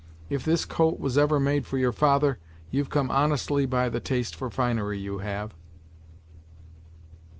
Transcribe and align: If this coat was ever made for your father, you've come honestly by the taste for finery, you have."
If 0.31 0.43
this 0.43 0.65
coat 0.65 0.99
was 0.99 1.15
ever 1.15 1.39
made 1.39 1.67
for 1.67 1.77
your 1.77 1.91
father, 1.91 2.39
you've 2.71 2.89
come 2.89 3.11
honestly 3.11 3.67
by 3.67 3.87
the 3.87 3.99
taste 3.99 4.33
for 4.33 4.49
finery, 4.49 4.97
you 4.97 5.19
have." 5.19 5.53